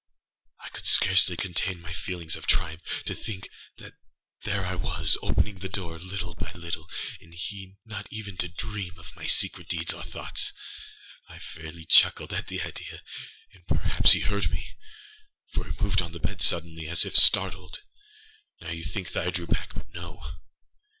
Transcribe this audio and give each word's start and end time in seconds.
I 0.59 0.69
could 0.69 0.87
scarcely 0.87 1.37
contain 1.37 1.79
my 1.79 1.93
feelings 1.93 2.35
of 2.35 2.47
triumph. 2.47 2.81
To 3.05 3.13
think 3.13 3.47
that 3.77 3.93
there 4.45 4.65
I 4.65 4.73
was, 4.73 5.15
opening 5.21 5.59
the 5.59 5.69
door, 5.69 5.99
little 5.99 6.33
by 6.33 6.51
little, 6.53 6.87
and 7.19 7.35
he 7.35 7.75
not 7.85 8.07
even 8.09 8.35
to 8.37 8.49
dream 8.49 8.97
of 8.97 9.15
my 9.15 9.27
secret 9.27 9.67
deeds 9.69 9.93
or 9.93 10.01
thoughts. 10.01 10.53
I 11.29 11.37
fairly 11.37 11.85
chuckled 11.85 12.33
at 12.33 12.47
the 12.47 12.63
idea; 12.63 13.03
and 13.53 13.67
perhaps 13.67 14.13
he 14.13 14.21
heard 14.21 14.49
me; 14.49 14.69
for 15.51 15.65
he 15.65 15.75
moved 15.79 16.01
on 16.01 16.13
the 16.13 16.19
bed 16.19 16.41
suddenly, 16.41 16.87
as 16.87 17.05
if 17.05 17.15
startled. 17.15 17.83
Now 18.59 18.71
you 18.71 18.77
may 18.83 18.89
think 18.89 19.11
that 19.11 19.27
I 19.27 19.29
drew 19.29 19.45
backâbut 19.45 19.93
no. 19.93 20.19